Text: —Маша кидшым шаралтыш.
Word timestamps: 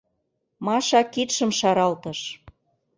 —Маша 0.65 1.01
кидшым 1.13 1.51
шаралтыш. 1.59 2.19